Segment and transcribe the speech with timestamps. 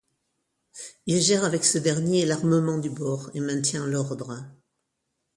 [1.05, 4.35] Il gère avec ce dernier l'armement du bord et maintient l'ordre.